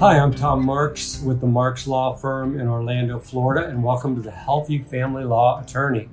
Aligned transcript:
Hi, 0.00 0.18
I'm 0.18 0.34
Tom 0.34 0.66
Marks 0.66 1.22
with 1.22 1.40
the 1.40 1.46
Marks 1.46 1.86
Law 1.86 2.16
Firm 2.16 2.58
in 2.58 2.66
Orlando, 2.66 3.20
Florida, 3.20 3.68
and 3.68 3.80
welcome 3.80 4.16
to 4.16 4.20
the 4.20 4.30
Healthy 4.30 4.80
Family 4.80 5.22
Law 5.22 5.60
Attorney. 5.60 6.08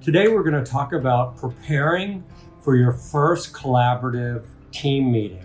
Today, 0.00 0.28
we're 0.28 0.42
going 0.42 0.64
to 0.64 0.68
talk 0.68 0.94
about 0.94 1.36
preparing 1.36 2.24
for 2.62 2.74
your 2.74 2.92
first 2.92 3.52
collaborative 3.52 4.46
team 4.72 5.12
meeting. 5.12 5.44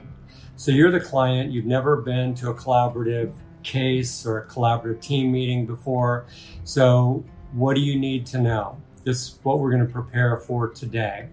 So, 0.56 0.72
you're 0.72 0.92
the 0.92 1.02
client, 1.02 1.52
you've 1.52 1.66
never 1.66 1.98
been 1.98 2.34
to 2.36 2.52
a 2.52 2.56
collaborative 2.56 3.34
case 3.64 4.26
or 4.26 4.40
a 4.40 4.48
collaborative 4.48 5.02
team 5.02 5.30
meeting 5.30 5.66
before. 5.66 6.26
So, 6.64 7.26
what 7.52 7.76
do 7.76 7.82
you 7.82 8.00
need 8.00 8.26
to 8.28 8.40
know? 8.40 8.82
This 9.04 9.24
is 9.24 9.40
what 9.44 9.60
we're 9.60 9.72
going 9.72 9.86
to 9.86 9.92
prepare 9.92 10.38
for 10.38 10.70
today. 10.70 11.28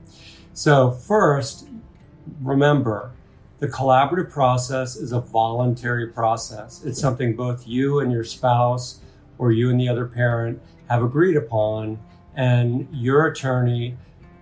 So, 0.52 0.91
first, 0.91 1.69
remember 2.42 3.12
the 3.60 3.69
collaborative 3.69 4.30
process 4.30 4.96
is 4.96 5.12
a 5.12 5.20
voluntary 5.20 6.09
process. 6.09 6.82
It's 6.82 6.98
something 6.98 7.37
both 7.37 7.69
you 7.69 8.00
and 8.00 8.10
your 8.10 8.24
spouse 8.24 9.00
or 9.38 9.52
you 9.52 9.70
and 9.70 9.78
the 9.78 9.88
other 9.88 10.06
parent 10.06 10.60
have 10.88 11.02
agreed 11.02 11.36
upon, 11.36 11.98
and 12.34 12.88
your 12.91 13.27
attorney 13.27 13.96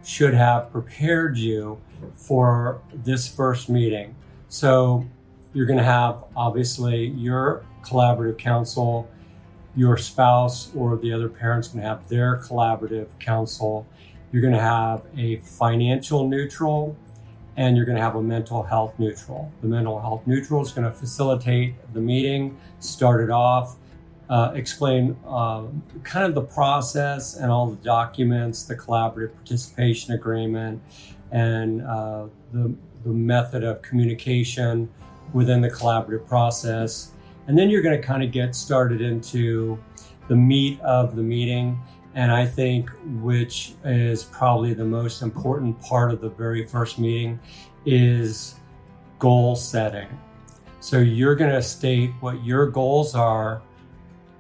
should 0.05 0.35
have 0.35 0.71
prepared 0.71 1.37
you 1.37 1.81
for 2.15 2.81
this 2.95 3.29
first 3.29 3.69
meeting. 3.69 4.15
So, 4.49 5.05
you're 5.53 5.67
going 5.67 5.79
to 5.79 5.85
have 5.85 6.25
obviously 6.37 7.07
your 7.09 7.65
collaborative 7.83 8.39
counsel, 8.39 9.11
your 9.75 9.97
spouse 9.97 10.71
or 10.77 10.97
the 10.97 11.13
other 11.13 11.29
parent's 11.29 11.69
going 11.69 11.83
to 11.83 11.89
have 11.89 12.09
their 12.09 12.37
collaborative 12.37 13.09
counsel. 13.19 13.87
You're 14.31 14.43
going 14.43 14.55
to 14.55 14.61
have 14.61 15.07
a 15.17 15.37
financial 15.39 16.29
neutral 16.29 16.97
and 17.59 17.77
you're 17.77 17.85
going 17.85 17.97
to 17.97 18.03
have 18.03 18.15
a 18.15 18.23
mental 18.23 18.63
health 18.63 18.95
neutral. 19.01 19.51
The 19.63 19.67
mental 19.67 20.01
health 20.01 20.25
neutral 20.29 20.63
is 20.63 20.71
going 20.71 20.85
to 20.85 20.97
facilitate 20.97 21.75
the 21.93 22.01
meeting, 22.01 22.57
start 22.79 23.21
it 23.21 23.31
off, 23.31 23.75
uh, 24.31 24.53
explain 24.55 25.17
uh, 25.27 25.65
kind 26.05 26.25
of 26.25 26.37
the 26.37 26.43
process 26.43 27.35
and 27.35 27.51
all 27.51 27.67
the 27.67 27.83
documents, 27.83 28.63
the 28.63 28.77
collaborative 28.77 29.35
participation 29.35 30.15
agreement, 30.15 30.81
and 31.33 31.83
uh, 31.83 32.27
the, 32.53 32.73
the 33.05 33.11
method 33.11 33.65
of 33.65 33.83
communication 33.83 34.89
within 35.33 35.61
the 35.61 35.71
collaborative 35.71 36.29
process. 36.29 37.11
And 37.49 37.59
then 37.59 37.71
you're 37.71 37.83
going 37.83 38.01
to 38.01 38.07
kind 38.07 38.23
of 38.23 38.31
get 38.31 38.55
started 38.55 39.01
into 39.01 39.83
the 40.29 40.37
meat 40.37 40.81
of 40.83 41.17
the 41.17 41.23
meeting 41.23 41.81
and 42.19 42.33
I 42.33 42.47
think 42.47 42.91
which 43.23 43.75
is 43.85 44.25
probably 44.25 44.75
the 44.75 44.85
most 44.85 45.23
important 45.23 45.81
part 45.81 46.11
of 46.11 46.21
the 46.21 46.29
very 46.29 46.67
first 46.67 46.99
meeting 46.99 47.39
is 47.87 48.57
goal 49.21 49.55
setting. 49.55 50.09
So 50.81 50.99
you're 50.99 51.37
going 51.37 51.53
to 51.53 51.63
state 51.63 52.11
what 52.19 52.45
your 52.45 52.67
goals 52.67 53.15
are 53.15 53.63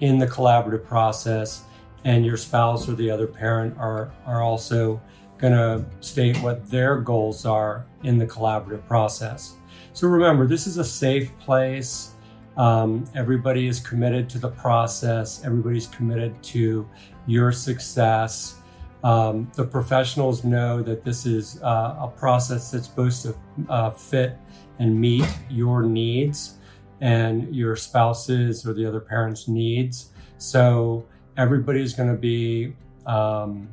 in 0.00 0.18
the 0.18 0.26
collaborative 0.26 0.86
process, 0.86 1.62
and 2.02 2.26
your 2.26 2.36
spouse 2.36 2.88
or 2.88 2.96
the 2.96 3.12
other 3.12 3.28
parent 3.28 3.78
are, 3.78 4.10
are 4.26 4.42
also 4.42 5.00
going 5.38 5.52
to 5.52 5.84
state 6.00 6.36
what 6.38 6.68
their 6.68 6.96
goals 6.96 7.46
are 7.46 7.86
in 8.02 8.18
the 8.18 8.26
collaborative 8.26 8.84
process. 8.88 9.54
So 9.92 10.08
remember, 10.08 10.48
this 10.48 10.66
is 10.66 10.78
a 10.78 10.84
safe 10.84 11.30
place. 11.38 12.10
Um, 12.58 13.04
everybody 13.14 13.68
is 13.68 13.78
committed 13.78 14.28
to 14.30 14.38
the 14.38 14.48
process. 14.50 15.44
Everybody's 15.44 15.86
committed 15.86 16.42
to 16.42 16.88
your 17.26 17.52
success. 17.52 18.56
Um, 19.04 19.50
the 19.54 19.64
professionals 19.64 20.42
know 20.42 20.82
that 20.82 21.04
this 21.04 21.24
is 21.24 21.62
uh, 21.62 21.96
a 22.00 22.08
process 22.08 22.72
that's 22.72 22.86
supposed 22.86 23.22
to 23.22 23.36
uh, 23.68 23.90
fit 23.90 24.36
and 24.80 25.00
meet 25.00 25.26
your 25.48 25.84
needs 25.84 26.58
and 27.00 27.54
your 27.54 27.76
spouse's 27.76 28.66
or 28.66 28.74
the 28.74 28.84
other 28.84 29.00
parent's 29.00 29.46
needs. 29.46 30.10
So 30.38 31.06
everybody's 31.36 31.94
going 31.94 32.10
to 32.10 32.20
be 32.20 32.74
um, 33.06 33.68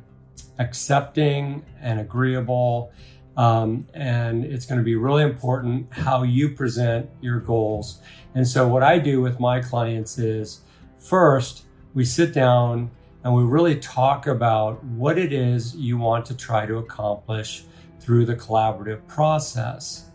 accepting 0.60 1.64
and 1.80 1.98
agreeable 1.98 2.92
um, 3.36 3.86
and 3.92 4.44
it's 4.44 4.64
going 4.66 4.78
to 4.78 4.84
be 4.84 4.96
really 4.96 5.22
important 5.22 5.92
how 5.92 6.22
you 6.22 6.48
present 6.50 7.10
your 7.20 7.38
goals. 7.40 8.00
And 8.34 8.46
so, 8.46 8.66
what 8.66 8.82
I 8.82 8.98
do 8.98 9.20
with 9.20 9.38
my 9.38 9.60
clients 9.60 10.18
is 10.18 10.60
first, 10.98 11.64
we 11.94 12.04
sit 12.04 12.32
down 12.32 12.90
and 13.22 13.34
we 13.34 13.42
really 13.42 13.76
talk 13.76 14.26
about 14.26 14.82
what 14.84 15.18
it 15.18 15.32
is 15.32 15.74
you 15.74 15.98
want 15.98 16.26
to 16.26 16.36
try 16.36 16.66
to 16.66 16.76
accomplish 16.76 17.64
through 18.00 18.24
the 18.24 18.36
collaborative 18.36 19.06
process. 19.08 20.10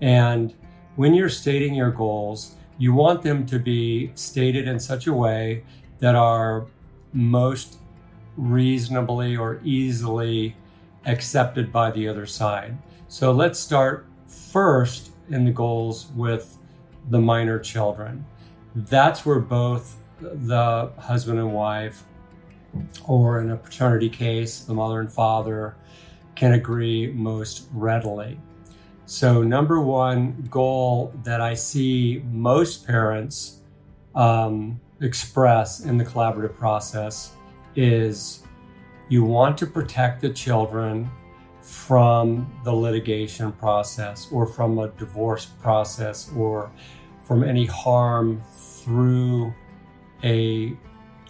And 0.00 0.54
when 0.96 1.14
you're 1.14 1.28
stating 1.28 1.74
your 1.74 1.90
goals, 1.90 2.54
you 2.78 2.92
want 2.92 3.22
them 3.22 3.46
to 3.46 3.58
be 3.58 4.10
stated 4.14 4.66
in 4.66 4.80
such 4.80 5.06
a 5.06 5.12
way 5.12 5.64
that 5.98 6.14
are 6.14 6.66
most 7.12 7.78
reasonably 8.36 9.36
or 9.36 9.60
easily 9.62 10.56
accepted 11.06 11.72
by 11.72 11.90
the 11.90 12.08
other 12.08 12.26
side. 12.26 12.76
So 13.08 13.32
let's 13.32 13.58
start 13.58 14.06
first 14.26 15.10
in 15.28 15.44
the 15.44 15.50
goals 15.50 16.06
with 16.14 16.56
the 17.10 17.20
minor 17.20 17.58
children. 17.58 18.24
That's 18.74 19.24
where 19.24 19.40
both 19.40 19.96
the 20.20 20.90
husband 20.98 21.38
and 21.38 21.52
wife, 21.52 22.04
or 23.06 23.40
in 23.40 23.50
a 23.50 23.56
paternity 23.56 24.08
case, 24.08 24.60
the 24.60 24.74
mother 24.74 25.00
and 25.00 25.12
father, 25.12 25.76
can 26.34 26.52
agree 26.52 27.12
most 27.12 27.68
readily. 27.72 28.40
So, 29.06 29.42
number 29.42 29.80
one 29.80 30.48
goal 30.50 31.12
that 31.24 31.40
I 31.40 31.54
see 31.54 32.24
most 32.30 32.86
parents 32.86 33.60
um, 34.14 34.80
express 35.00 35.80
in 35.80 35.98
the 35.98 36.04
collaborative 36.04 36.56
process 36.56 37.32
is 37.76 38.43
you 39.08 39.24
want 39.24 39.58
to 39.58 39.66
protect 39.66 40.20
the 40.20 40.30
children 40.30 41.10
from 41.60 42.50
the 42.62 42.72
litigation 42.72 43.52
process 43.52 44.28
or 44.30 44.46
from 44.46 44.78
a 44.78 44.88
divorce 44.88 45.46
process 45.46 46.30
or 46.36 46.70
from 47.22 47.42
any 47.42 47.64
harm 47.64 48.42
through 48.56 49.52
a 50.22 50.76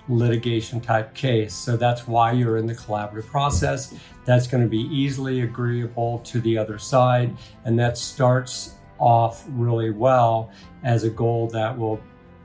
litigation 0.09 0.81
type 0.81 1.15
case. 1.15 1.55
So 1.55 1.77
that's 1.77 2.07
why 2.07 2.33
you're 2.33 2.57
in 2.57 2.67
the 2.67 2.75
collaborative 2.75 3.27
process. 3.27 3.95
That's 4.25 4.47
going 4.47 4.63
to 4.63 4.69
be 4.69 4.83
easily 4.83 5.43
agreeable 5.43 6.19
to 6.21 6.41
the 6.41 6.59
other 6.59 6.79
side. 6.79 7.37
And 7.65 7.79
that 7.79 7.97
starts 7.97 8.75
off 8.99 9.45
really 9.51 9.91
well 9.91 10.51
as 10.83 11.05
a 11.05 11.11
goal 11.11 11.49
that 11.49 11.77
will 11.77 12.01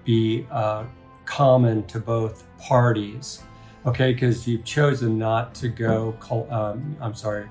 be 0.05 0.47
uh, 0.51 0.85
common 1.25 1.85
to 1.87 1.99
both 1.99 2.45
parties 2.59 3.43
okay, 3.85 4.13
because 4.13 4.47
you've 4.47 4.65
chosen 4.65 5.17
not 5.17 5.53
to 5.55 5.69
go, 5.69 6.15
um, 6.49 6.95
I'm 7.01 7.13
sorry, 7.13 7.49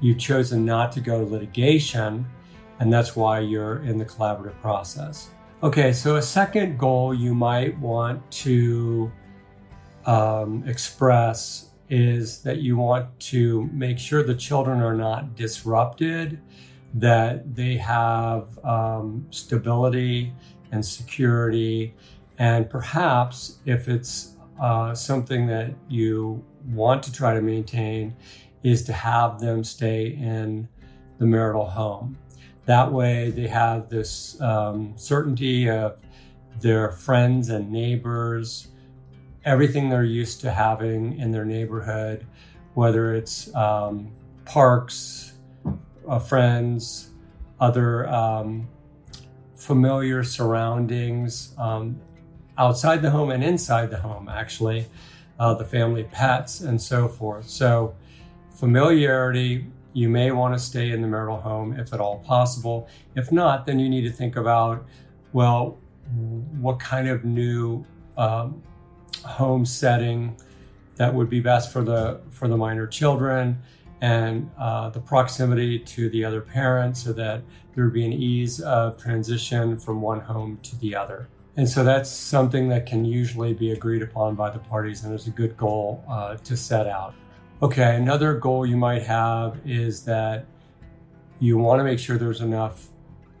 you've 0.00 0.18
chosen 0.18 0.64
not 0.64 0.92
to 0.92 1.00
go 1.00 1.22
litigation, 1.24 2.26
and 2.80 2.92
that's 2.92 3.16
why 3.16 3.40
you're 3.40 3.82
in 3.82 3.98
the 3.98 4.04
collaborative 4.04 4.60
process. 4.60 5.30
Okay, 5.62 5.92
so 5.92 6.16
a 6.16 6.22
second 6.22 6.78
goal 6.78 7.14
you 7.14 7.34
might 7.34 7.78
want 7.78 8.30
to 8.30 9.10
um, 10.04 10.62
express 10.66 11.70
is 11.88 12.42
that 12.42 12.58
you 12.58 12.76
want 12.76 13.18
to 13.20 13.68
make 13.72 13.98
sure 13.98 14.22
the 14.22 14.34
children 14.34 14.80
are 14.80 14.94
not 14.94 15.34
disrupted, 15.34 16.40
that 16.94 17.54
they 17.54 17.76
have 17.76 18.58
um, 18.64 19.26
stability 19.30 20.32
and 20.72 20.84
security, 20.84 21.94
and 22.38 22.68
perhaps 22.68 23.58
if 23.64 23.88
it's 23.88 24.35
uh, 24.60 24.94
something 24.94 25.46
that 25.46 25.74
you 25.88 26.44
want 26.66 27.02
to 27.04 27.12
try 27.12 27.34
to 27.34 27.42
maintain 27.42 28.16
is 28.62 28.84
to 28.84 28.92
have 28.92 29.40
them 29.40 29.62
stay 29.62 30.06
in 30.06 30.68
the 31.18 31.26
marital 31.26 31.66
home. 31.66 32.18
That 32.64 32.92
way, 32.92 33.30
they 33.30 33.46
have 33.46 33.88
this 33.90 34.40
um, 34.40 34.94
certainty 34.96 35.70
of 35.70 36.00
their 36.60 36.90
friends 36.90 37.48
and 37.48 37.70
neighbors, 37.70 38.68
everything 39.44 39.88
they're 39.88 40.02
used 40.02 40.40
to 40.40 40.50
having 40.50 41.18
in 41.18 41.30
their 41.30 41.44
neighborhood, 41.44 42.26
whether 42.74 43.14
it's 43.14 43.54
um, 43.54 44.10
parks, 44.44 45.34
uh, 46.08 46.18
friends, 46.18 47.10
other 47.60 48.08
um, 48.08 48.68
familiar 49.54 50.24
surroundings. 50.24 51.54
Um, 51.56 52.00
outside 52.58 53.02
the 53.02 53.10
home 53.10 53.30
and 53.30 53.44
inside 53.44 53.90
the 53.90 53.98
home, 53.98 54.28
actually, 54.28 54.86
uh, 55.38 55.54
the 55.54 55.64
family 55.64 56.04
pets 56.04 56.60
and 56.60 56.80
so 56.80 57.08
forth. 57.08 57.48
So, 57.48 57.94
familiarity, 58.50 59.66
you 59.92 60.08
may 60.08 60.30
want 60.30 60.54
to 60.54 60.58
stay 60.58 60.90
in 60.90 61.02
the 61.02 61.08
marital 61.08 61.40
home 61.40 61.78
if 61.78 61.92
at 61.92 62.00
all 62.00 62.18
possible. 62.18 62.88
If 63.14 63.32
not, 63.32 63.66
then 63.66 63.78
you 63.78 63.88
need 63.88 64.02
to 64.02 64.12
think 64.12 64.36
about 64.36 64.86
well, 65.32 65.76
what 66.60 66.78
kind 66.78 67.08
of 67.08 67.24
new 67.24 67.84
um, 68.16 68.62
home 69.24 69.66
setting 69.66 70.36
that 70.96 71.12
would 71.12 71.28
be 71.28 71.40
best 71.40 71.72
for 71.72 71.82
the 71.82 72.20
for 72.30 72.48
the 72.48 72.56
minor 72.56 72.86
children 72.86 73.60
and 74.00 74.50
uh, 74.58 74.90
the 74.90 75.00
proximity 75.00 75.78
to 75.78 76.08
the 76.10 76.24
other 76.24 76.40
parent 76.40 76.96
so 76.96 77.12
that 77.12 77.42
there 77.74 77.84
would 77.84 77.94
be 77.94 78.04
an 78.04 78.12
ease 78.12 78.60
of 78.60 78.96
transition 78.98 79.78
from 79.78 80.00
one 80.00 80.20
home 80.20 80.58
to 80.62 80.76
the 80.76 80.94
other. 80.94 81.28
And 81.56 81.68
so 81.68 81.82
that's 81.84 82.10
something 82.10 82.68
that 82.68 82.84
can 82.84 83.04
usually 83.04 83.54
be 83.54 83.72
agreed 83.72 84.02
upon 84.02 84.34
by 84.34 84.50
the 84.50 84.58
parties 84.58 85.04
and 85.04 85.14
is 85.14 85.26
a 85.26 85.30
good 85.30 85.56
goal 85.56 86.04
uh, 86.08 86.36
to 86.36 86.56
set 86.56 86.86
out. 86.86 87.14
Okay, 87.62 87.96
another 87.96 88.34
goal 88.34 88.66
you 88.66 88.76
might 88.76 89.02
have 89.04 89.58
is 89.64 90.04
that 90.04 90.44
you 91.40 91.56
want 91.56 91.80
to 91.80 91.84
make 91.84 91.98
sure 91.98 92.18
there's 92.18 92.42
enough 92.42 92.88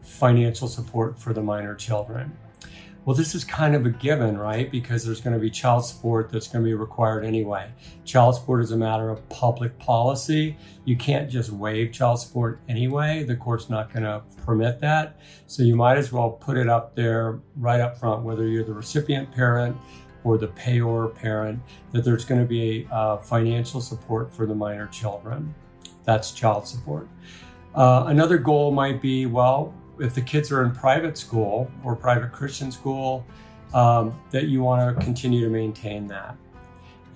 financial 0.00 0.68
support 0.68 1.18
for 1.18 1.34
the 1.34 1.42
minor 1.42 1.74
children. 1.74 2.36
Well, 3.06 3.14
this 3.14 3.36
is 3.36 3.44
kind 3.44 3.76
of 3.76 3.86
a 3.86 3.90
given, 3.90 4.36
right? 4.36 4.68
Because 4.68 5.06
there's 5.06 5.20
going 5.20 5.34
to 5.34 5.38
be 5.38 5.48
child 5.48 5.84
support 5.84 6.28
that's 6.28 6.48
going 6.48 6.64
to 6.64 6.68
be 6.68 6.74
required 6.74 7.24
anyway. 7.24 7.70
Child 8.04 8.34
support 8.34 8.64
is 8.64 8.72
a 8.72 8.76
matter 8.76 9.10
of 9.10 9.26
public 9.28 9.78
policy. 9.78 10.56
You 10.84 10.96
can't 10.96 11.30
just 11.30 11.50
waive 11.50 11.92
child 11.92 12.18
support 12.18 12.58
anyway. 12.68 13.22
The 13.22 13.36
court's 13.36 13.70
not 13.70 13.92
going 13.92 14.02
to 14.02 14.24
permit 14.44 14.80
that. 14.80 15.20
So 15.46 15.62
you 15.62 15.76
might 15.76 15.98
as 15.98 16.10
well 16.10 16.30
put 16.30 16.56
it 16.56 16.68
up 16.68 16.96
there 16.96 17.38
right 17.54 17.80
up 17.80 17.96
front, 17.96 18.24
whether 18.24 18.44
you're 18.44 18.64
the 18.64 18.74
recipient 18.74 19.30
parent 19.30 19.76
or 20.24 20.36
the 20.36 20.48
payor 20.48 21.14
parent, 21.14 21.60
that 21.92 22.04
there's 22.04 22.24
going 22.24 22.40
to 22.40 22.46
be 22.46 22.88
uh, 22.90 23.18
financial 23.18 23.80
support 23.80 24.34
for 24.34 24.46
the 24.46 24.54
minor 24.54 24.88
children. 24.88 25.54
That's 26.02 26.32
child 26.32 26.66
support. 26.66 27.06
Uh, 27.72 28.06
another 28.08 28.38
goal 28.38 28.72
might 28.72 29.00
be 29.00 29.26
well, 29.26 29.72
if 29.98 30.14
the 30.14 30.22
kids 30.22 30.52
are 30.52 30.64
in 30.64 30.72
private 30.72 31.16
school 31.18 31.70
or 31.84 31.96
private 31.96 32.32
Christian 32.32 32.70
school, 32.70 33.24
um, 33.74 34.18
that 34.30 34.44
you 34.44 34.62
want 34.62 34.96
to 34.96 35.04
continue 35.04 35.44
to 35.44 35.50
maintain 35.50 36.06
that. 36.08 36.36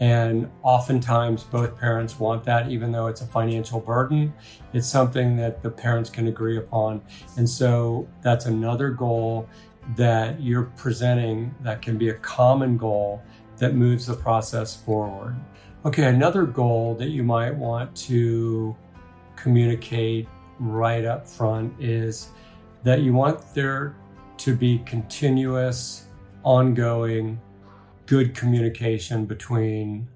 And 0.01 0.51
oftentimes, 0.63 1.45
both 1.45 1.79
parents 1.79 2.19
want 2.19 2.45
that, 2.45 2.71
even 2.71 2.91
though 2.91 3.07
it's 3.07 3.21
a 3.21 3.27
financial 3.27 3.81
burden. 3.81 4.33
It's 4.73 4.87
something 4.87 5.37
that 5.37 5.63
the 5.63 5.71
parents 5.71 6.09
can 6.09 6.27
agree 6.27 6.57
upon. 6.57 7.03
And 7.37 7.49
so 7.49 8.09
that's 8.23 8.47
another 8.47 8.89
goal 8.89 9.47
that 9.97 10.41
you're 10.41 10.71
presenting 10.77 11.55
that 11.61 11.83
can 11.83 11.99
be 11.99 12.09
a 12.09 12.15
common 12.15 12.79
goal 12.79 13.23
that 13.59 13.75
moves 13.75 14.07
the 14.07 14.15
process 14.15 14.75
forward. 14.75 15.37
Okay, 15.85 16.05
another 16.05 16.45
goal 16.47 16.95
that 16.95 17.09
you 17.09 17.23
might 17.23 17.55
want 17.55 17.95
to 17.97 18.75
communicate 19.37 20.29
right 20.59 21.05
up 21.05 21.27
front 21.27 21.75
is 21.79 22.29
that 22.83 23.03
you 23.03 23.13
want 23.13 23.55
there 23.55 23.95
to 24.39 24.57
be 24.57 24.79
continuous, 24.81 26.07
ongoing, 26.43 27.41
good 28.07 28.35
communication 28.35 29.27
between 29.27 30.09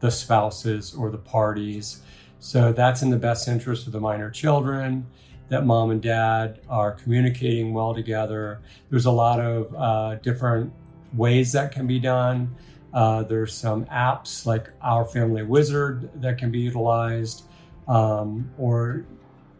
the 0.00 0.10
spouses 0.10 0.94
or 0.94 1.10
the 1.10 1.18
parties. 1.18 2.02
So 2.38 2.72
that's 2.72 3.02
in 3.02 3.10
the 3.10 3.18
best 3.18 3.46
interest 3.48 3.86
of 3.86 3.92
the 3.92 4.00
minor 4.00 4.30
children, 4.30 5.06
that 5.48 5.66
mom 5.66 5.90
and 5.90 6.00
dad 6.00 6.60
are 6.68 6.92
communicating 6.92 7.74
well 7.74 7.94
together. 7.94 8.60
There's 8.90 9.06
a 9.06 9.10
lot 9.10 9.38
of 9.40 9.74
uh, 9.74 10.14
different 10.16 10.72
ways 11.12 11.52
that 11.52 11.72
can 11.72 11.86
be 11.86 11.98
done. 11.98 12.56
Uh, 12.92 13.22
there's 13.22 13.54
some 13.54 13.84
apps 13.86 14.44
like 14.46 14.70
Our 14.80 15.04
Family 15.04 15.42
Wizard 15.42 16.10
that 16.20 16.38
can 16.38 16.50
be 16.50 16.60
utilized, 16.60 17.44
um, 17.88 18.50
or 18.58 19.04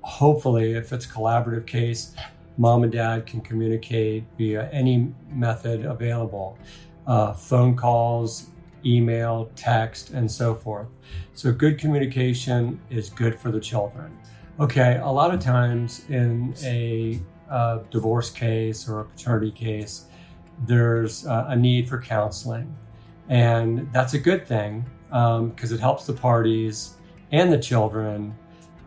hopefully, 0.03 0.73
if 0.73 0.93
it's 0.93 1.07
a 1.07 1.09
collaborative 1.09 1.67
case, 1.67 2.15
mom 2.57 2.83
and 2.83 2.93
dad 2.93 3.27
can 3.27 3.41
communicate 3.41 4.25
via 4.37 4.69
any 4.71 5.13
method 5.31 5.85
available 5.85 6.59
uh, 7.07 7.33
phone 7.33 7.77
calls, 7.77 8.49
email, 8.85 9.51
text, 9.57 10.11
and 10.11 10.31
so 10.31 10.55
forth. 10.55 10.89
So, 11.35 11.53
good 11.53 11.79
communication 11.79 12.81
is 12.91 13.11
good 13.11 13.39
for 13.39 13.51
the 13.51 13.61
children. 13.61 14.17
Okay, 14.61 15.01
a 15.03 15.09
lot 15.09 15.35
of 15.35 15.41
times 15.41 16.05
in 16.09 16.55
a 16.63 17.21
uh, 17.51 17.81
divorce 17.91 18.31
case 18.31 18.89
or 18.89 19.01
a 19.01 19.05
paternity 19.05 19.51
case, 19.51 20.07
there's 20.67 21.27
uh, 21.27 21.47
a 21.49 21.57
need 21.57 21.89
for 21.89 22.01
counseling. 22.01 22.77
And 23.29 23.93
that's 23.93 24.15
a 24.15 24.19
good 24.19 24.47
thing 24.47 24.85
because 25.09 25.39
um, 25.39 25.75
it 25.75 25.81
helps 25.81 26.07
the 26.07 26.13
parties 26.13 26.95
and 27.31 27.53
the 27.53 27.59
children 27.59 28.37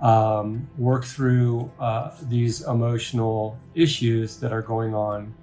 um, 0.01 0.67
work 0.77 1.05
through 1.05 1.71
uh, 1.79 2.11
these 2.23 2.61
emotional 2.61 3.57
issues 3.73 4.37
that 4.37 4.51
are 4.51 4.61
going 4.61 4.93
on 4.93 5.33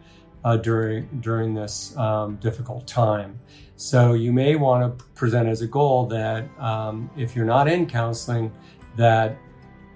uh, 0.44 0.56
during 0.56 1.06
during 1.20 1.54
this 1.54 1.96
um, 1.96 2.36
difficult 2.36 2.86
time. 2.86 3.38
So 3.76 4.12
you 4.14 4.32
may 4.32 4.54
want 4.56 4.98
to 4.98 5.04
present 5.14 5.48
as 5.48 5.62
a 5.62 5.66
goal 5.66 6.06
that 6.06 6.46
um, 6.58 7.10
if 7.16 7.34
you're 7.34 7.46
not 7.46 7.68
in 7.68 7.86
counseling, 7.86 8.52
that 8.96 9.38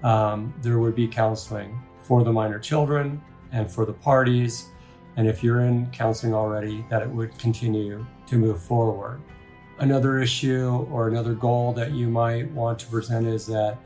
um, 0.03 0.55
there 0.63 0.79
would 0.79 0.95
be 0.95 1.07
counseling 1.07 1.81
for 2.03 2.23
the 2.23 2.33
minor 2.33 2.59
children 2.59 3.21
and 3.53 3.71
for 3.71 3.85
the 3.85 3.93
parties, 3.93 4.69
and 5.17 5.29
if 5.29 5.43
you're 5.43 5.61
in 5.61 5.91
counseling 5.91 6.35
already, 6.35 6.85
that 6.91 7.03
it 7.03 7.09
would 7.09 7.37
continue 7.39 8.07
to 8.27 8.37
move 8.37 8.63
forward. 8.63 9.21
Another 9.79 10.21
issue 10.21 10.87
or 10.91 11.09
another 11.09 11.35
goal 11.35 11.73
that 11.75 11.93
you 11.93 12.09
might 12.09 12.51
want 12.53 12.79
to 12.79 12.87
present 12.87 13.27
is 13.27 13.47
that 13.47 13.79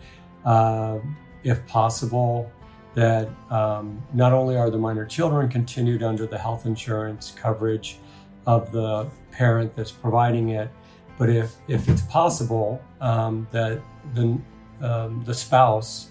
uh, 0.45 0.99
if 1.43 1.67
possible, 1.67 2.51
that 2.95 3.29
um, 3.51 4.03
not 4.13 4.33
only 4.33 4.57
are 4.57 4.71
the 4.71 4.79
minor 4.79 5.07
children 5.07 5.49
continued 5.49 6.03
under 6.03 6.27
the 6.27 6.39
health 6.39 6.67
insurance 6.67 7.33
coverage 7.37 7.99
of 8.47 8.73
the 8.73 9.09
parent 9.31 9.75
that's 9.77 9.93
providing 9.93 10.51
it, 10.51 10.71
but 11.19 11.29
if, 11.29 11.57
if 11.69 11.89
it's 11.89 12.03
possible, 12.03 12.83
um, 13.01 13.47
that 13.53 13.81
the, 14.15 14.41
um, 14.81 15.23
the 15.25 15.35
spouse 15.35 16.11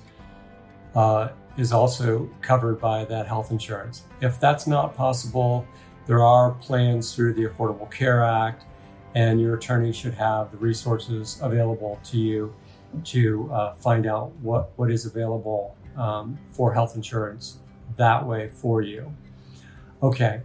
uh, 0.95 1.29
is 1.57 1.73
also 1.73 2.29
covered 2.41 2.79
by 2.79 3.03
that 3.05 3.27
health 3.27 3.51
insurance. 3.51 4.03
If 4.21 4.39
that's 4.39 4.67
not 4.67 4.95
possible, 4.95 5.67
there 6.05 6.23
are 6.23 6.51
plans 6.51 7.13
through 7.13 7.33
the 7.33 7.45
Affordable 7.45 7.91
Care 7.91 8.23
Act, 8.23 8.65
and 9.15 9.41
your 9.41 9.55
attorney 9.55 9.91
should 9.91 10.13
have 10.13 10.51
the 10.51 10.57
resources 10.57 11.39
available 11.41 11.99
to 12.05 12.17
you 12.17 12.53
to 13.05 13.49
uh, 13.51 13.73
find 13.73 14.05
out 14.05 14.31
what, 14.41 14.71
what 14.77 14.91
is 14.91 15.05
available 15.05 15.75
um, 15.97 16.37
for 16.51 16.73
health 16.73 16.95
insurance 16.95 17.57
that 17.97 18.25
way 18.25 18.49
for 18.49 18.81
you. 18.81 19.13
Okay, 20.01 20.41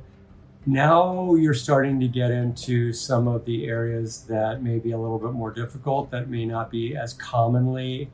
now 0.67 1.35
you're 1.35 1.55
starting 1.55 2.01
to 2.01 2.09
get 2.09 2.31
into 2.31 2.93
some 2.93 3.29
of 3.29 3.45
the 3.45 3.67
areas 3.67 4.25
that 4.25 4.63
may 4.63 4.79
be 4.79 4.93
a 4.93 4.99
little 4.99 5.19
bit 5.19 5.33
more 5.33 5.53
difficult, 5.53 6.11
that 6.11 6.29
may 6.29 6.45
not 6.45 6.71
be 6.71 6.97
as 6.97 7.13
commonly 7.13 8.11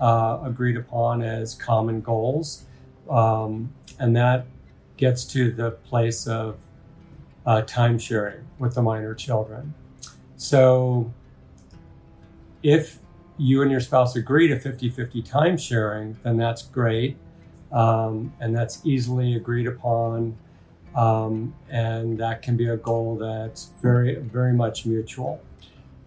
uh, 0.00 0.40
agreed 0.42 0.76
upon 0.76 1.22
as 1.22 1.54
common 1.54 2.00
goals. 2.00 2.64
Um, 3.08 3.72
and 3.98 4.16
that 4.16 4.46
gets 4.96 5.24
to 5.26 5.52
the 5.52 5.72
place 5.72 6.26
of 6.26 6.60
uh, 7.46 7.62
time 7.62 7.98
sharing 7.98 8.46
with 8.58 8.74
the 8.74 8.82
minor 8.82 9.14
children. 9.14 9.74
So 10.36 11.12
if 12.62 12.98
you 13.40 13.62
and 13.62 13.70
your 13.70 13.80
spouse 13.80 14.14
agree 14.14 14.48
to 14.48 14.58
50 14.60 14.90
50 14.90 15.22
time 15.22 15.56
sharing, 15.56 16.18
then 16.22 16.36
that's 16.36 16.62
great. 16.62 17.16
Um, 17.72 18.34
and 18.38 18.54
that's 18.54 18.84
easily 18.84 19.34
agreed 19.34 19.66
upon. 19.66 20.36
Um, 20.94 21.54
and 21.70 22.18
that 22.18 22.42
can 22.42 22.56
be 22.56 22.68
a 22.68 22.76
goal 22.76 23.16
that's 23.16 23.70
very, 23.80 24.16
very 24.16 24.52
much 24.52 24.84
mutual. 24.84 25.40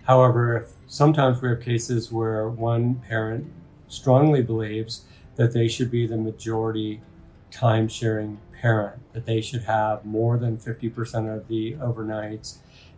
However, 0.03 0.57
if 0.57 0.73
sometimes 0.85 1.41
we 1.41 1.49
have 1.49 1.61
cases 1.61 2.11
where 2.11 2.47
one 2.47 2.95
parent 3.07 3.51
strongly 3.87 4.43
believes 4.43 5.05
that 5.35 5.53
they 5.53 5.67
should 5.67 5.89
be 5.89 6.05
the 6.05 6.17
majority 6.17 7.01
time 7.49 7.87
sharing 7.87 8.39
parent, 8.61 9.01
that 9.13 9.25
they 9.25 9.41
should 9.41 9.63
have 9.63 10.05
more 10.05 10.37
than 10.37 10.57
50% 10.57 11.35
of 11.35 11.47
the 11.47 11.73
overnights, 11.75 12.57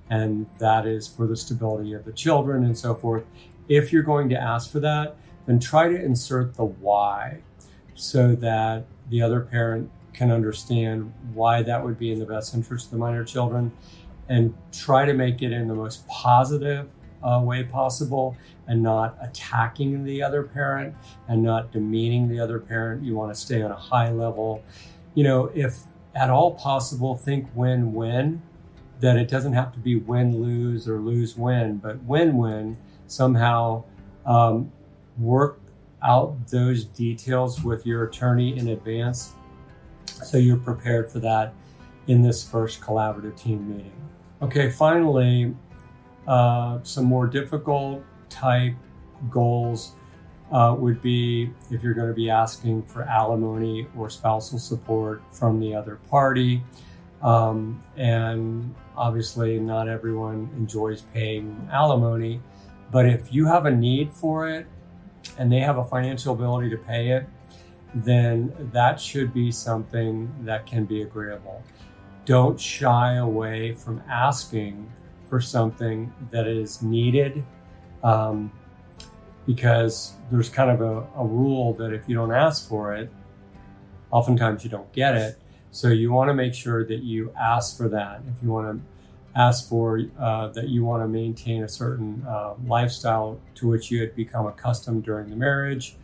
and 0.09 0.47
that 0.59 0.85
is 0.85 1.07
for 1.07 1.25
the 1.27 1.37
stability 1.37 1.93
of 1.93 2.03
the 2.03 2.11
children 2.11 2.65
and 2.65 2.77
so 2.77 2.95
forth 2.95 3.23
if 3.67 3.91
you're 3.91 4.03
going 4.03 4.29
to 4.29 4.35
ask 4.35 4.71
for 4.71 4.79
that, 4.79 5.15
then 5.45 5.59
try 5.59 5.87
to 5.87 5.95
insert 5.95 6.55
the 6.55 6.65
why 6.65 7.39
so 7.93 8.35
that 8.35 8.85
the 9.09 9.21
other 9.21 9.41
parent 9.41 9.91
can 10.13 10.31
understand 10.31 11.13
why 11.33 11.61
that 11.61 11.83
would 11.83 11.97
be 11.97 12.11
in 12.11 12.19
the 12.19 12.25
best 12.25 12.53
interest 12.53 12.85
of 12.85 12.91
the 12.91 12.97
minor 12.97 13.23
children 13.23 13.71
and 14.27 14.55
try 14.71 15.05
to 15.05 15.13
make 15.13 15.41
it 15.41 15.51
in 15.51 15.67
the 15.67 15.75
most 15.75 16.07
positive 16.07 16.89
uh, 17.23 17.39
way 17.43 17.63
possible 17.63 18.35
and 18.67 18.81
not 18.81 19.17
attacking 19.21 20.03
the 20.03 20.21
other 20.23 20.43
parent 20.43 20.95
and 21.27 21.43
not 21.43 21.71
demeaning 21.71 22.29
the 22.29 22.39
other 22.39 22.59
parent. 22.59 23.03
You 23.03 23.15
want 23.15 23.33
to 23.33 23.39
stay 23.39 23.61
on 23.61 23.71
a 23.71 23.75
high 23.75 24.11
level. 24.11 24.63
You 25.13 25.23
know, 25.23 25.51
if 25.53 25.83
at 26.13 26.29
all 26.29 26.53
possible, 26.53 27.15
think 27.15 27.47
win 27.53 27.93
win, 27.93 28.41
that 29.01 29.17
it 29.17 29.27
doesn't 29.27 29.53
have 29.53 29.73
to 29.73 29.79
be 29.79 29.95
win 29.95 30.41
lose 30.41 30.87
or 30.87 30.99
lose 30.99 31.35
win, 31.35 31.77
but 31.77 32.03
win 32.03 32.37
win 32.37 32.77
somehow 33.07 33.83
um, 34.25 34.71
work 35.17 35.59
out 36.03 36.47
those 36.49 36.85
details 36.85 37.63
with 37.63 37.85
your 37.85 38.03
attorney 38.03 38.57
in 38.57 38.67
advance 38.67 39.33
so 40.23 40.37
you're 40.37 40.57
prepared 40.57 41.09
for 41.09 41.19
that 41.19 41.53
in 42.07 42.21
this 42.21 42.47
first 42.47 42.81
collaborative 42.81 43.39
team 43.39 43.69
meeting. 43.69 43.91
Okay, 44.41 44.69
finally, 44.69 45.55
uh, 46.27 46.79
some 46.83 47.05
more 47.05 47.27
difficult 47.27 48.03
type 48.29 48.75
goals 49.29 49.93
uh, 50.51 50.75
would 50.77 51.01
be 51.01 51.49
if 51.71 51.83
you're 51.83 51.93
going 51.93 52.07
to 52.07 52.13
be 52.13 52.29
asking 52.29 52.83
for 52.83 53.03
alimony 53.03 53.87
or 53.97 54.09
spousal 54.09 54.59
support 54.59 55.21
from 55.31 55.59
the 55.59 55.73
other 55.73 55.95
party. 56.09 56.61
Um, 57.21 57.81
and 57.97 58.75
obviously, 58.95 59.59
not 59.59 59.87
everyone 59.87 60.49
enjoys 60.57 61.01
paying 61.01 61.67
alimony. 61.71 62.41
But 62.91 63.07
if 63.07 63.33
you 63.33 63.45
have 63.45 63.65
a 63.65 63.71
need 63.71 64.11
for 64.11 64.49
it 64.49 64.67
and 65.37 65.51
they 65.51 65.59
have 65.59 65.77
a 65.77 65.83
financial 65.83 66.33
ability 66.33 66.69
to 66.69 66.77
pay 66.77 67.09
it, 67.09 67.25
then 67.93 68.53
that 68.73 68.99
should 68.99 69.33
be 69.33 69.51
something 69.51 70.33
that 70.41 70.65
can 70.65 70.85
be 70.85 71.01
agreeable. 71.01 71.63
Don't 72.25 72.59
shy 72.59 73.15
away 73.15 73.73
from 73.73 74.01
asking 74.09 74.91
for 75.29 75.39
something 75.39 76.13
that 76.31 76.47
is 76.47 76.81
needed 76.81 77.45
um, 78.03 78.51
because 79.45 80.13
there's 80.29 80.49
kind 80.49 80.69
of 80.71 80.81
a, 80.81 81.07
a 81.17 81.25
rule 81.25 81.73
that 81.73 81.93
if 81.93 82.07
you 82.09 82.15
don't 82.15 82.33
ask 82.33 82.67
for 82.67 82.93
it, 82.93 83.09
oftentimes 84.11 84.63
you 84.63 84.69
don't 84.69 84.91
get 84.91 85.15
it. 85.15 85.39
So 85.71 85.89
you 85.89 86.11
want 86.11 86.29
to 86.29 86.33
make 86.33 86.53
sure 86.53 86.85
that 86.85 87.03
you 87.03 87.33
ask 87.39 87.77
for 87.77 87.89
that. 87.89 88.21
If 88.35 88.43
you 88.43 88.49
want 88.49 88.77
to 88.77 88.94
ask 89.35 89.67
for 89.67 90.01
uh, 90.17 90.47
that 90.49 90.69
you 90.69 90.85
want 90.85 91.03
to 91.03 91.07
maintain 91.07 91.63
a 91.63 91.67
certain 91.67 92.25
uh, 92.27 92.53
lifestyle 92.65 93.39
to 93.55 93.67
which 93.67 93.91
you 93.91 93.99
had 93.99 94.15
become 94.15 94.45
accustomed 94.45 95.03
during 95.03 95.29
the 95.29 95.35
marriage, 95.35 95.95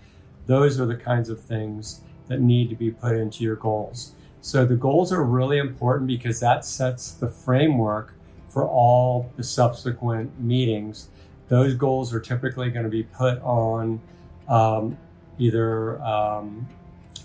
those 0.48 0.80
are 0.80 0.86
the 0.86 0.96
kinds 0.96 1.30
of 1.30 1.40
things 1.40 2.02
that 2.28 2.42
need 2.42 2.70
to 2.70 2.76
be 2.76 2.92
put 2.92 3.16
into 3.16 3.44
your 3.44 3.56
goals. 3.56 4.14
So 4.42 4.66
the 4.66 4.76
goals 4.76 5.14
are 5.14 5.24
really 5.24 5.60
important 5.60 6.08
because 6.08 6.40
that 6.40 6.66
sets 6.66 7.12
the 7.12 7.28
framework 7.28 8.16
for 8.50 8.68
all 8.68 9.32
the 9.38 9.44
subsequent 9.44 10.40
meetings. 10.40 11.08
Those 11.48 11.76
goals 11.76 12.14
are 12.14 12.20
typically 12.20 12.70
going 12.70 12.84
to 12.84 12.90
be 12.90 13.04
put 13.04 13.42
on 13.44 14.02
um, 14.50 14.98
either 15.38 16.02
um, 16.02 16.68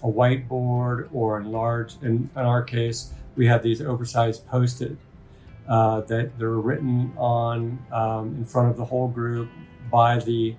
a 0.03 0.07
whiteboard 0.07 1.09
or 1.13 1.41
in 1.41 1.51
large, 1.51 1.95
in, 2.03 2.31
in, 2.37 2.43
our 2.43 2.63
case, 2.63 3.13
we 3.35 3.47
have 3.47 3.63
these 3.63 3.81
oversized 3.81 4.47
post-it 4.47 4.97
uh, 5.69 6.01
that 6.03 6.39
they're 6.39 6.51
written 6.51 7.13
on 7.17 7.79
um, 7.93 8.35
in 8.37 8.45
front 8.45 8.71
of 8.71 8.77
the 8.77 8.85
whole 8.85 9.09
group 9.09 9.49
by 9.91 10.19
the 10.19 10.55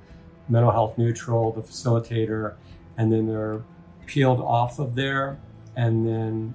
mental 0.50 0.72
health 0.72 0.98
neutral, 0.98 1.52
the 1.52 1.62
facilitator, 1.62 2.56
and 2.98 3.12
then 3.12 3.28
they're 3.28 3.62
peeled 4.06 4.40
off 4.40 4.80
of 4.80 4.96
there 4.96 5.38
and 5.76 6.08
then 6.08 6.54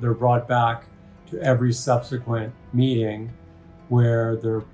they're 0.00 0.14
brought 0.14 0.46
back 0.46 0.84
to 1.30 1.40
every 1.40 1.72
subsequent 1.72 2.52
meeting 2.72 3.32
where 3.88 4.36
they're 4.36 4.64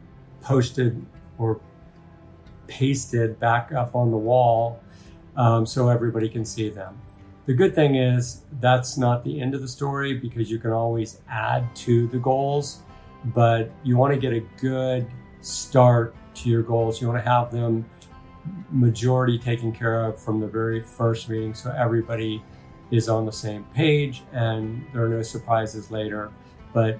posted 0.43 1.05
or 1.39 1.61
pasted 2.67 3.39
back 3.39 3.73
up 3.73 3.95
on 3.95 4.11
the 4.11 4.17
wall 4.17 4.81
um, 5.37 5.65
so 5.65 5.89
everybody 5.89 6.29
can 6.29 6.45
see 6.45 6.69
them. 6.69 7.01
The 7.47 7.55
good 7.55 7.75
thing 7.75 7.95
is 7.95 8.43
that's 8.61 8.99
not 8.99 9.25
the 9.25 9.41
end 9.41 9.55
of 9.55 9.63
the 9.63 9.69
story 9.69 10.15
because 10.15 10.51
you 10.51 10.59
can 10.59 10.73
always 10.73 11.21
add 11.29 11.75
to 11.77 12.09
the 12.09 12.19
goals, 12.19 12.81
but 13.27 13.71
you 13.83 13.97
want 13.97 14.15
to 14.15 14.21
get 14.21 14.33
a 14.33 14.41
good 14.61 15.07
start 15.41 16.15
to 16.35 16.49
your 16.49 16.63
goals. 16.63 17.01
You 17.01 17.09
want 17.09 17.23
to 17.23 17.31
have 17.31 17.51
them 17.51 17.85
majority 18.71 19.39
taken 19.39 19.73
care 19.73 20.05
of 20.05 20.21
from 20.21 20.41
the 20.41 20.47
very 20.47 20.81
first 20.81 21.29
meeting 21.29 21.53
so 21.53 21.71
everybody 21.77 22.43
is 22.91 23.09
on 23.09 23.27
the 23.27 23.33
same 23.33 23.65
page 23.75 24.23
and 24.33 24.85
there 24.93 25.05
are 25.05 25.09
no 25.09 25.23
surprises 25.23 25.91
later, 25.91 26.33
but 26.73 26.99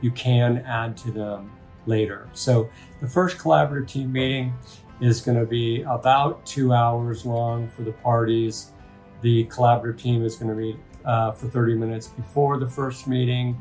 you 0.00 0.10
can 0.10 0.58
add 0.66 0.96
to 0.96 1.10
them 1.10 1.52
later. 1.86 2.28
So 2.32 2.68
the 3.00 3.08
first 3.08 3.38
collaborative 3.38 3.88
team 3.88 4.12
meeting 4.12 4.54
is 5.00 5.20
going 5.20 5.38
to 5.38 5.46
be 5.46 5.82
about 5.82 6.44
two 6.44 6.72
hours 6.72 7.24
long 7.24 7.68
for 7.68 7.82
the 7.82 7.92
parties. 7.92 8.72
The 9.20 9.44
collaborative 9.46 10.00
team 10.00 10.24
is 10.24 10.36
going 10.36 10.50
to 10.50 10.56
meet 10.56 10.76
uh, 11.04 11.32
for 11.32 11.48
30 11.48 11.74
minutes 11.74 12.08
before 12.08 12.58
the 12.58 12.66
first 12.66 13.06
meeting 13.06 13.60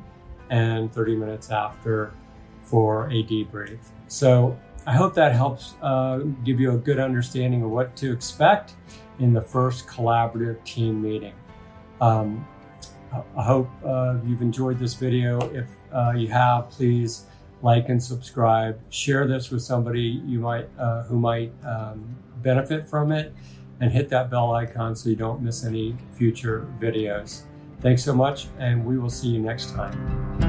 and 0.49 0.91
30 0.91 1.15
minutes 1.15 1.49
after 1.49 2.13
for 2.63 3.07
a 3.07 3.23
debrief. 3.23 3.79
So 4.07 4.57
I 4.85 4.93
hope 4.93 5.13
that 5.15 5.33
helps 5.33 5.73
uh, 5.81 6.19
give 6.43 6.59
you 6.59 6.71
a 6.71 6.77
good 6.77 6.99
understanding 6.99 7.63
of 7.63 7.69
what 7.69 7.95
to 7.97 8.11
expect 8.11 8.73
in 9.19 9.33
the 9.33 9.41
first 9.41 9.87
collaborative 9.87 10.63
team 10.63 11.01
meeting. 11.01 11.33
Um, 12.01 12.47
I 13.11 13.43
hope 13.43 13.69
uh, 13.83 14.17
you've 14.25 14.41
enjoyed 14.41 14.79
this 14.79 14.93
video. 14.93 15.39
If 15.53 15.67
uh, 15.91 16.13
you 16.15 16.27
have, 16.27 16.69
please 16.69 17.25
like 17.61 17.89
and 17.89 18.01
subscribe. 18.01 18.79
Share 18.89 19.27
this 19.27 19.49
with 19.49 19.61
somebody 19.63 20.21
you 20.25 20.39
might 20.39 20.69
uh, 20.77 21.03
who 21.03 21.19
might 21.19 21.51
um, 21.65 22.17
benefit 22.37 22.87
from 22.87 23.11
it, 23.11 23.33
and 23.81 23.91
hit 23.91 24.09
that 24.09 24.29
bell 24.29 24.53
icon 24.53 24.95
so 24.95 25.09
you 25.09 25.15
don't 25.15 25.41
miss 25.41 25.65
any 25.65 25.95
future 26.17 26.67
videos. 26.79 27.43
Thanks 27.81 28.03
so 28.03 28.13
much, 28.13 28.47
and 28.59 28.85
we 28.85 28.97
will 28.97 29.09
see 29.09 29.29
you 29.29 29.39
next 29.39 29.71
time. 29.71 30.48